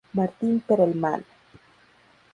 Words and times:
Martín 0.17 0.55
Perelman 0.67 1.21